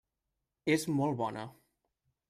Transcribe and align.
És 0.77 0.87
molt 1.01 1.19
bona. 1.21 1.47